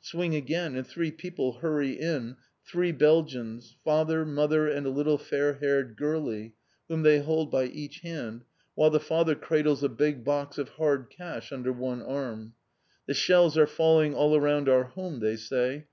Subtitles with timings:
[0.00, 5.52] Swing again, and three people hurry in, three Belgians, father, mother and a little fair
[5.52, 6.56] haired girlie,
[6.88, 8.42] whom they hold by each hand,
[8.74, 12.54] while the father cradles a big box of hard cash under one arm.
[13.06, 15.84] "The shells are falling all around our home!" they say.